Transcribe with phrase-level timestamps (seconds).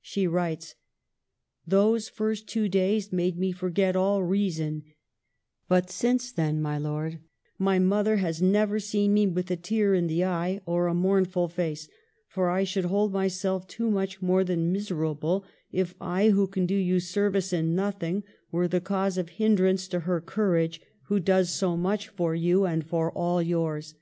[0.00, 0.74] She writes:■—
[1.70, 4.84] "Those first two days made me forget all reason,
[5.68, 7.18] but since then, my lord,
[7.58, 11.46] my mother has never seen me with a tear in the eye, or a mournful
[11.46, 11.90] face)
[12.30, 16.74] for I should hold myself too much more than miserable if I, who can do
[16.74, 21.50] you service in nothing, were the cause of hin drance to her courage, who does
[21.50, 23.12] so much for you and 6 82 MARGARET OF ANGOULEME.
[23.12, 23.94] for all yours.